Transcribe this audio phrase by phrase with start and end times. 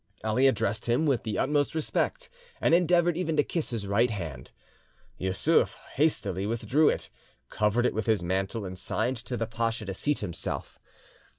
[0.23, 2.27] Ali addressed him with the utmost respect,
[2.59, 4.51] and endeavoured even to kiss his right hand.
[5.19, 7.11] Yussuf hastily withdrew it,
[7.51, 10.79] covered it with his mantle, and signed to the pacha to seat himself.